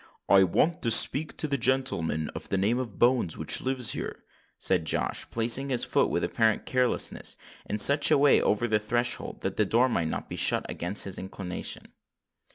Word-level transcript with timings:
"I 0.27 0.43
want 0.43 0.81
to 0.81 0.89
speak 0.89 1.37
to 1.37 1.45
a 1.53 1.57
genelman 1.59 2.29
of 2.29 2.49
the 2.49 2.57
name 2.57 2.79
of 2.79 2.97
Bones 2.97 3.37
which 3.37 3.61
lives 3.61 3.91
here," 3.91 4.23
said 4.57 4.83
Josh, 4.85 5.29
placing 5.29 5.69
his 5.69 5.83
foot, 5.83 6.09
with 6.09 6.23
apparent 6.23 6.65
carelessness, 6.65 7.37
in 7.67 7.77
such 7.77 8.09
a 8.09 8.17
way 8.17 8.41
over 8.41 8.67
the 8.67 8.79
threshold 8.79 9.41
that 9.41 9.57
the 9.57 9.63
door 9.67 9.89
might 9.89 10.07
not 10.09 10.27
be 10.27 10.37
shut 10.37 10.67
against 10.67 11.03
his 11.03 11.19
inclination. 11.19 11.93